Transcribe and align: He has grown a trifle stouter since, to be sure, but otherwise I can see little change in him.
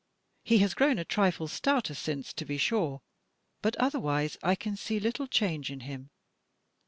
He 0.41 0.57
has 0.57 0.73
grown 0.73 0.97
a 0.97 1.05
trifle 1.05 1.47
stouter 1.47 1.93
since, 1.93 2.33
to 2.33 2.43
be 2.43 2.57
sure, 2.57 3.03
but 3.61 3.75
otherwise 3.75 4.35
I 4.41 4.55
can 4.55 4.75
see 4.75 4.99
little 4.99 5.27
change 5.27 5.69
in 5.69 5.81
him. 5.81 6.09